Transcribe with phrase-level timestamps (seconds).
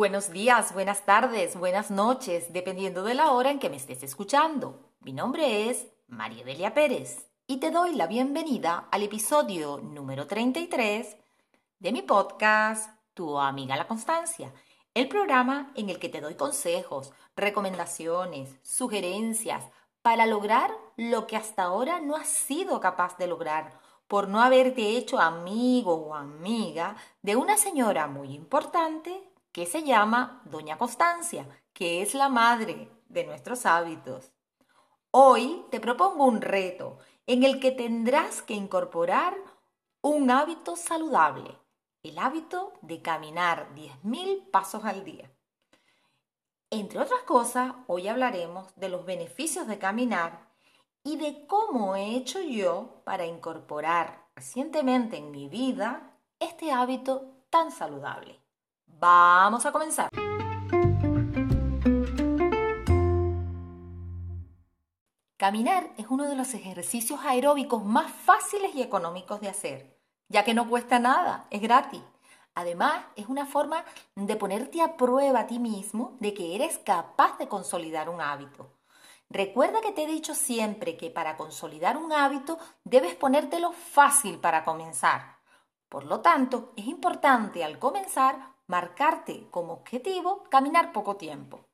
[0.00, 4.80] Buenos días, buenas tardes, buenas noches, dependiendo de la hora en que me estés escuchando.
[5.00, 11.18] Mi nombre es María Delia Pérez y te doy la bienvenida al episodio número 33
[11.80, 14.54] de mi podcast Tu amiga la Constancia,
[14.94, 19.66] el programa en el que te doy consejos, recomendaciones, sugerencias
[20.00, 24.96] para lograr lo que hasta ahora no has sido capaz de lograr por no haberte
[24.96, 29.29] hecho amigo o amiga de una señora muy importante
[29.60, 34.32] que se llama Doña Constancia, que es la madre de nuestros hábitos.
[35.10, 36.96] Hoy te propongo un reto
[37.26, 39.36] en el que tendrás que incorporar
[40.00, 41.58] un hábito saludable,
[42.02, 45.30] el hábito de caminar 10.000 pasos al día.
[46.70, 50.48] Entre otras cosas, hoy hablaremos de los beneficios de caminar
[51.04, 57.70] y de cómo he hecho yo para incorporar recientemente en mi vida este hábito tan
[57.70, 58.39] saludable.
[59.00, 60.10] Vamos a comenzar.
[65.38, 69.96] Caminar es uno de los ejercicios aeróbicos más fáciles y económicos de hacer,
[70.28, 72.02] ya que no cuesta nada, es gratis.
[72.54, 77.38] Además, es una forma de ponerte a prueba a ti mismo de que eres capaz
[77.38, 78.70] de consolidar un hábito.
[79.30, 84.62] Recuerda que te he dicho siempre que para consolidar un hábito debes ponértelo fácil para
[84.62, 85.39] comenzar.
[85.90, 91.66] Por lo tanto, es importante al comenzar marcarte como objetivo caminar poco tiempo.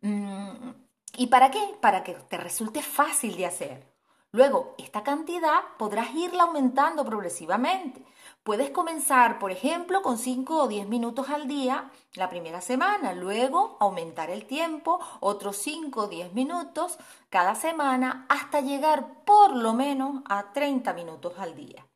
[0.00, 0.70] Mm,
[1.16, 1.76] ¿Y para qué?
[1.80, 3.86] Para que te resulte fácil de hacer.
[4.32, 8.04] Luego, esta cantidad podrás irla aumentando progresivamente.
[8.42, 13.76] Puedes comenzar, por ejemplo, con 5 o 10 minutos al día la primera semana, luego
[13.78, 16.98] aumentar el tiempo, otros 5 o 10 minutos
[17.30, 21.86] cada semana, hasta llegar por lo menos a 30 minutos al día.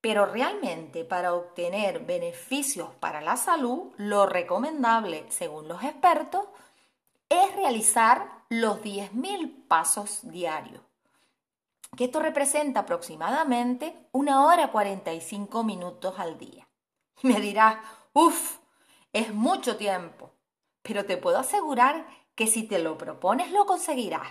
[0.00, 6.46] Pero realmente para obtener beneficios para la salud, lo recomendable, según los expertos,
[7.28, 10.82] es realizar los 10.000 pasos diarios
[11.96, 16.68] que esto representa aproximadamente una hora 45 minutos al día.
[17.22, 17.78] Y me dirás,
[18.12, 18.58] uff,
[19.12, 20.30] es mucho tiempo,
[20.82, 24.28] pero te puedo asegurar que si te lo propones lo conseguirás.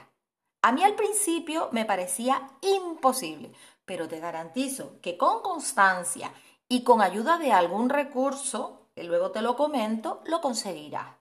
[0.62, 3.52] A mí al principio me parecía imposible,
[3.86, 6.34] pero te garantizo que con constancia
[6.68, 11.16] y con ayuda de algún recurso, que luego te lo comento, lo conseguirás.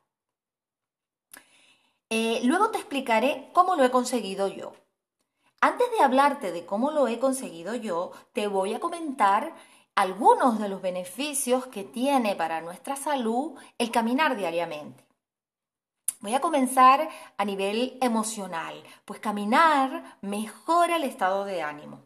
[2.11, 4.73] Eh, luego te explicaré cómo lo he conseguido yo.
[5.61, 9.55] Antes de hablarte de cómo lo he conseguido yo, te voy a comentar
[9.95, 15.05] algunos de los beneficios que tiene para nuestra salud el caminar diariamente.
[16.21, 22.03] Voy a comenzar a nivel emocional, pues caminar mejora el estado de ánimo.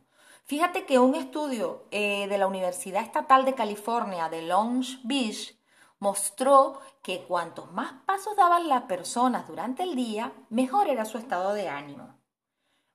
[0.49, 5.55] Fíjate que un estudio eh, de la Universidad Estatal de California de Long Beach
[5.99, 11.53] mostró que cuantos más pasos daban las personas durante el día, mejor era su estado
[11.53, 12.15] de ánimo.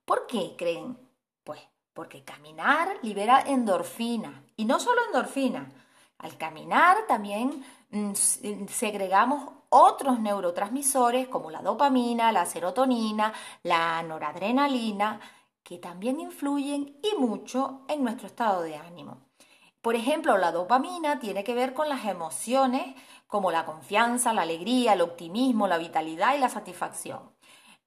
[0.04, 0.98] ¿Por qué creen?
[1.44, 1.62] Pues
[1.94, 4.44] porque caminar libera endorfina.
[4.56, 5.72] Y no solo endorfina.
[6.18, 13.32] Al caminar también mm, mm, segregamos otros neurotransmisores como la dopamina, la serotonina,
[13.62, 15.20] la noradrenalina,
[15.64, 19.22] que también influyen y mucho en nuestro estado de ánimo.
[19.82, 22.96] Por ejemplo, la dopamina tiene que ver con las emociones
[23.28, 27.32] como la confianza, la alegría, el optimismo, la vitalidad y la satisfacción.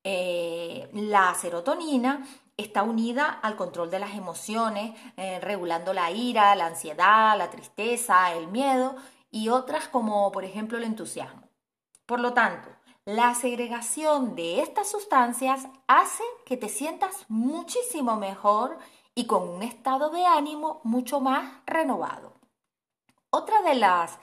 [0.04, 2.26] Eh, la serotonina
[2.56, 8.32] está unida al control de las emociones, eh, regulando la ira, la ansiedad, la tristeza,
[8.34, 8.96] el miedo
[9.30, 11.48] y otras como por ejemplo el entusiasmo.
[12.06, 12.68] Por lo tanto,
[13.06, 18.78] la segregación de estas sustancias hace que te sientas muchísimo mejor
[19.14, 22.32] y con un estado de ánimo mucho más renovado.
[23.30, 24.18] Otra de las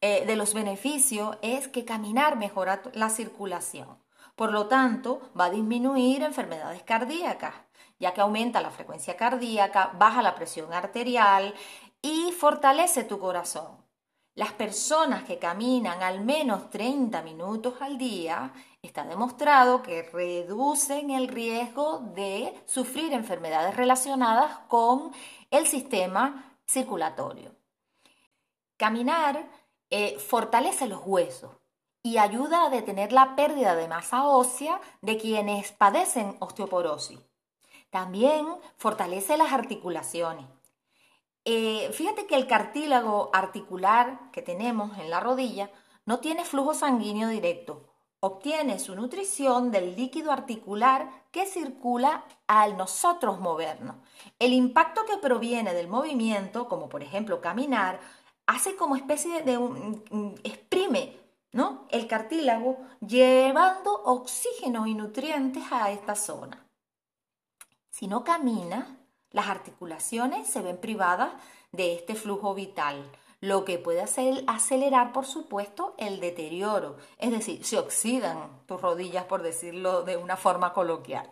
[0.00, 4.02] eh, de los beneficios es que caminar mejora la circulación.
[4.34, 7.54] Por lo tanto, va a disminuir enfermedades cardíacas,
[8.00, 11.54] ya que aumenta la frecuencia cardíaca, baja la presión arterial
[12.02, 13.83] y fortalece tu corazón.
[14.34, 18.52] Las personas que caminan al menos 30 minutos al día
[18.82, 25.12] está demostrado que reducen el riesgo de sufrir enfermedades relacionadas con
[25.50, 27.54] el sistema circulatorio.
[28.76, 29.48] Caminar
[29.90, 31.52] eh, fortalece los huesos,
[32.06, 37.18] y ayuda a detener la pérdida de masa ósea de quienes padecen osteoporosis.
[37.88, 38.46] También
[38.76, 40.44] fortalece las articulaciones.
[41.44, 45.70] Eh, fíjate que el cartílago articular que tenemos en la rodilla
[46.06, 47.90] no tiene flujo sanguíneo directo.
[48.20, 53.96] Obtiene su nutrición del líquido articular que circula al nosotros movernos.
[54.38, 58.00] El impacto que proviene del movimiento, como por ejemplo caminar,
[58.46, 61.20] hace como especie de un, exprime.
[61.90, 66.66] El cartílago llevando oxígeno y nutrientes a esta zona.
[67.90, 68.86] Si no caminas,
[69.34, 71.32] las articulaciones se ven privadas
[71.72, 73.10] de este flujo vital,
[73.40, 76.96] lo que puede hacer acelerar, por supuesto, el deterioro.
[77.18, 81.30] Es decir, se oxidan tus rodillas, por decirlo de una forma coloquial.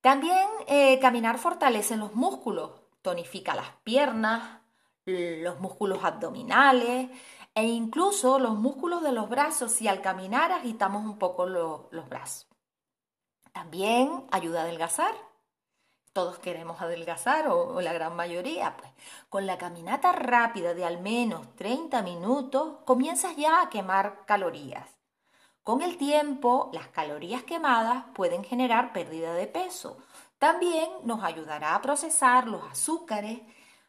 [0.00, 2.72] También eh, caminar fortalece los músculos,
[3.02, 4.60] tonifica las piernas,
[5.04, 7.08] los músculos abdominales
[7.54, 12.48] e incluso los músculos de los brazos si al caminar agitamos un poco los brazos.
[13.52, 15.14] También ayuda a adelgazar.
[16.16, 18.74] Todos queremos adelgazar o, la gran mayoría.
[18.78, 18.90] Pues
[19.28, 24.88] con la caminata rápida de al menos 30 minutos comienzas ya a quemar calorías.
[25.62, 29.98] Con el tiempo, las calorías quemadas pueden generar pérdida de peso.
[30.38, 33.42] También nos ayudará a procesar los azúcares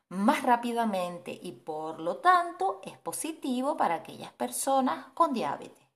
[0.09, 5.86] más rápidamente y por lo tanto es positivo para aquellas personas con diabetes.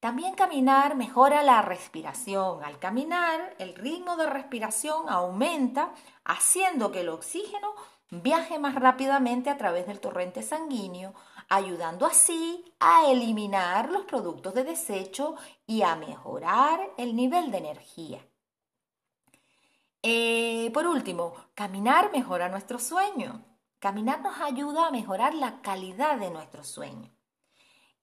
[0.00, 2.64] También caminar mejora la respiración.
[2.64, 5.92] Al caminar, el ritmo de respiración aumenta,
[6.24, 7.74] haciendo que el oxígeno
[8.10, 11.12] viaje más rápidamente a través del torrente sanguíneo,
[11.50, 15.36] ayudando así a eliminar los productos de desecho
[15.66, 18.26] y a mejorar el nivel de energía.
[20.02, 23.44] Eh, por último, caminar mejora nuestro sueño.
[23.78, 27.10] Caminar nos ayuda a mejorar la calidad de nuestro sueño.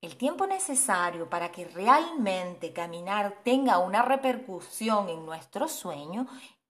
[0.01, 6.27] El tiempo necesario para que realmente caminar tenga una repercusión en nuestro sueño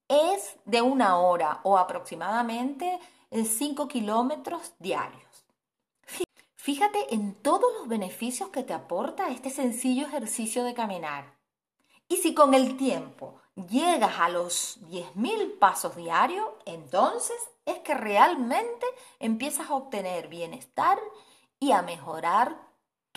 [0.08, 3.00] es de una hora o aproximadamente
[3.32, 5.24] 5 eh, kilómetros diarios.
[6.56, 11.34] Fíjate en todos los beneficios que te aporta este sencillo ejercicio de caminar.
[12.08, 18.86] Y si con el tiempo llegas a los 10.000 pasos diarios, entonces es que realmente
[19.20, 20.98] empiezas a obtener bienestar
[21.60, 22.67] y a mejorar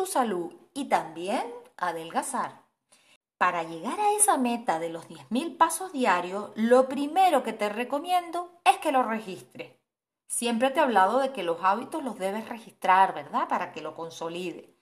[0.00, 1.44] tu salud y también
[1.76, 2.62] adelgazar.
[3.36, 8.62] Para llegar a esa meta de los 10.000 pasos diarios, lo primero que te recomiendo
[8.64, 9.76] es que lo registres.
[10.26, 13.46] Siempre te he hablado de que los hábitos los debes registrar, ¿verdad?
[13.46, 14.74] Para que lo consolide.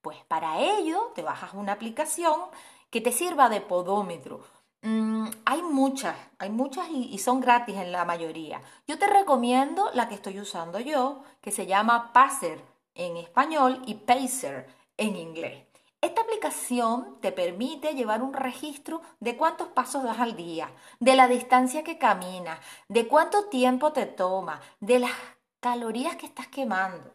[0.00, 2.40] Pues para ello te bajas una aplicación
[2.88, 4.44] que te sirva de podómetro
[4.84, 8.60] Mm, hay muchas, hay muchas y, son gratis en la mayoría.
[8.88, 12.60] Yo te recomiendo la que estoy usando yo, que se llama Pacer
[12.94, 15.64] en español y Pacer en inglés.
[16.00, 21.28] Esta aplicación te permite llevar un registro de cuántos pasos das al día, de la
[21.28, 22.58] distancia que caminas,
[22.88, 25.12] de cuánto tiempo te toma, de las
[25.60, 27.14] calorías que estás quemando.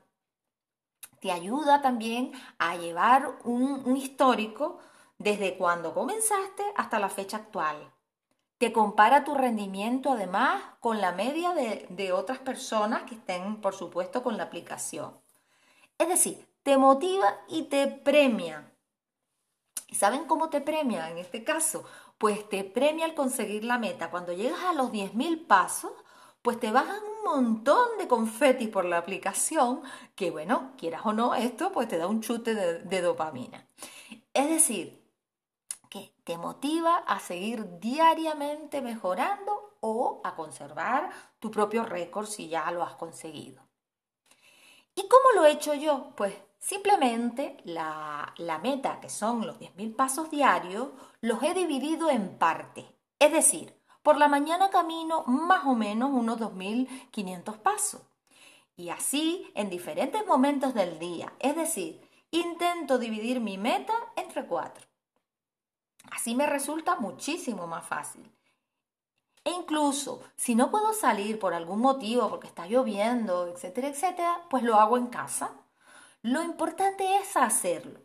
[1.19, 4.80] Te ayuda también a llevar un histórico
[5.18, 7.91] desde cuando comenzaste hasta la fecha actual.
[8.57, 14.23] Te compara tu rendimiento además con la media de, otras personas que estén, por supuesto,
[14.23, 15.13] con la aplicación.
[15.97, 18.71] Es decir, te motiva y te premia.
[19.88, 21.85] ¿Y saben cómo te premia en este caso?
[22.17, 24.09] Pues te premia al conseguir la meta.
[24.09, 25.94] Cuando llegas a los 10.000 pasos,
[26.41, 29.81] pues te bajan un montón de confetis por la aplicación,
[30.15, 33.67] que bueno, quieras o no, esto pues te da un chute de dopamina.
[34.33, 35.03] Es decir,
[35.89, 42.69] que te motiva a seguir diariamente mejorando o a conservar tu propio récord si ya
[42.71, 43.67] lo has conseguido.
[44.97, 46.11] ¿Y cómo lo he hecho yo?
[46.16, 50.89] Pues simplemente la, la meta, que son los 10.000 pasos diarios,
[51.21, 52.83] los he dividido en partes.
[53.19, 58.01] Es decir, por la mañana camino más o menos unos 2.500 pasos.
[58.75, 61.31] Y así en diferentes momentos del día.
[61.39, 62.01] Es decir,
[62.31, 64.83] intento dividir mi meta entre cuatro.
[66.09, 68.31] Así me resulta muchísimo más fácil.
[69.47, 74.61] E incluso si no puedo salir por algún motivo, porque está lloviendo, etcétera, etcétera, pues
[74.61, 75.51] lo hago en casa.
[76.21, 78.01] Lo importante es hacerlo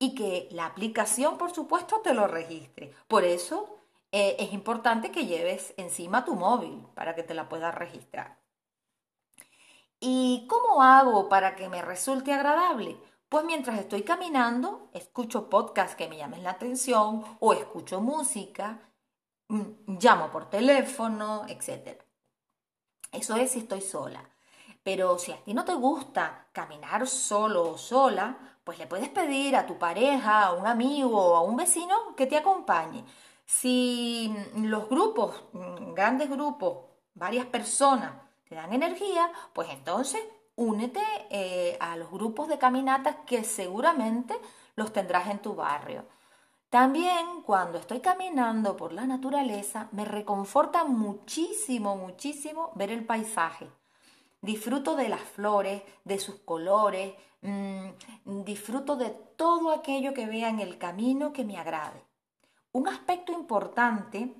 [0.00, 2.92] y que la aplicación, por supuesto, te lo registre.
[3.06, 3.78] Por eso
[4.10, 8.40] eh, es importante que lleves encima tu móvil para que te la puedas registrar.
[10.00, 12.98] ¿Y cómo hago para que me resulte agradable?
[13.28, 18.80] Pues mientras estoy caminando, escucho podcasts que me llamen la atención o escucho música,
[19.86, 22.00] llamo por teléfono, etc.
[23.12, 24.22] Eso es si estoy sola.
[24.82, 29.56] Pero si a ti no te gusta caminar solo o sola, pues le puedes pedir
[29.56, 33.04] a tu pareja, a un amigo o a un vecino que te acompañe.
[33.44, 36.78] Si los grupos, mm, grandes grupos,
[37.14, 38.12] varias personas
[38.48, 40.20] te dan energía, pues entonces
[40.56, 44.34] únete eh, a los grupos de caminatas que seguramente
[44.76, 46.04] los tendrás en tu barrio.
[46.72, 53.70] También cuando estoy caminando por la naturaleza me reconforta muchísimo, muchísimo ver el paisaje.
[54.40, 57.12] disfruto de las flores, de sus colores,
[57.42, 57.88] mm,
[58.42, 62.02] disfruto de todo aquello que vea en el camino que me agrade.
[62.72, 64.34] Un aspecto importante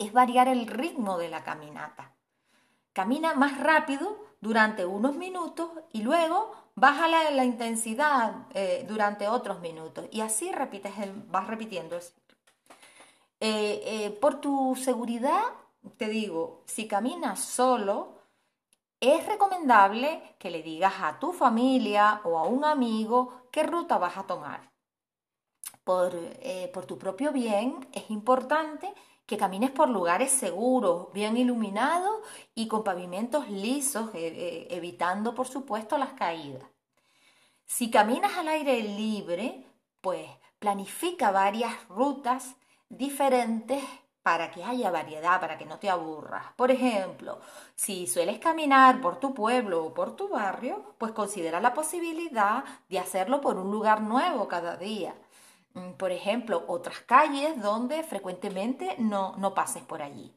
[0.00, 2.16] es variar el ritmo de la caminata.
[2.92, 10.06] Camina más rápido durante unos minutos y luego baja la, intensidad eh, durante otros minutos
[10.12, 10.92] y así repites
[11.28, 11.96] vas repitiendo.
[11.96, 12.04] Eh,
[13.40, 15.42] eh, por tu seguridad,
[15.96, 18.20] te digo, si caminas solo,
[19.00, 24.16] es recomendable que le digas a tu familia o a un amigo qué ruta vas
[24.16, 24.76] a tomar
[26.40, 28.92] eh, por, tu propio bien, es importante
[29.26, 32.20] que camines por lugares seguros, bien iluminados
[32.54, 36.62] y con pavimentos lisos, eh, eh, evitando por supuesto las caídas.
[37.64, 39.66] Si caminas al aire libre,
[40.00, 40.28] pues
[40.60, 42.54] planifica varias rutas
[42.88, 43.82] diferentes
[44.22, 46.46] para que haya variedad, para que no te aburras.
[46.56, 47.40] Por ejemplo,
[47.74, 52.98] si sueles caminar por tu pueblo o por tu barrio, pues considera la posibilidad de
[52.98, 55.14] hacerlo por un lugar nuevo cada día.
[55.76, 60.34] Mm, por ejemplo, otras calles donde frecuentemente no, no pases por allí.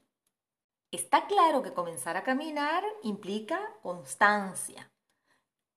[0.92, 4.92] Está claro que comenzar a caminar implica constancia.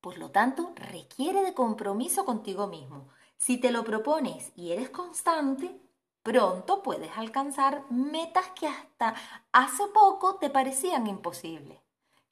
[0.01, 3.07] Por lo tanto, requiere de compromiso contigo mismo.
[3.37, 5.79] Si te lo propones y eres constante,
[6.23, 9.15] pronto puedes alcanzar metas que hasta
[9.53, 11.79] hace poco te parecían imposibles.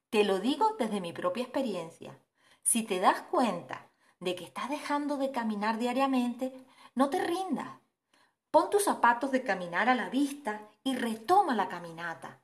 [0.10, 2.20] Te lo digo desde mi propia experiencia.
[2.62, 7.70] Si te das cuenta de que estás dejando de caminar diariamente, no te rindas.
[8.52, 12.42] Pon tus zapatos de caminar a la vista y retoma la caminata.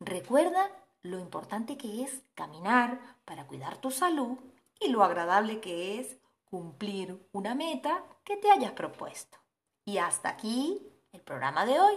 [0.00, 0.70] Recuerda
[1.02, 4.38] lo importante que es caminar para cuidar tu salud
[4.78, 9.38] y lo agradable que es cumplir una meta que te hayas propuesto.
[9.84, 11.96] Y hasta aquí el programa de hoy.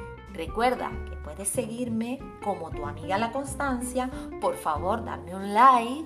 [0.33, 4.09] Recuerda que puedes seguirme como tu amiga La Constancia.
[4.39, 6.05] Por favor, dame un like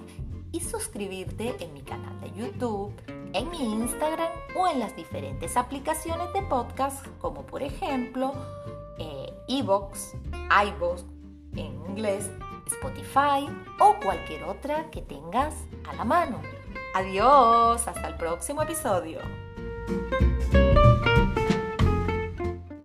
[0.51, 2.93] y suscribirte en mi canal de YouTube,
[3.33, 8.33] en mi Instagram o en las diferentes aplicaciones de podcast como por ejemplo
[8.97, 10.15] eh, Evox,
[10.67, 11.03] iVoox
[11.55, 12.29] en inglés,
[12.67, 13.47] Spotify
[13.79, 15.53] o cualquier otra que tengas
[15.89, 16.41] a la mano.
[16.93, 19.19] Adiós, hasta el próximo episodio.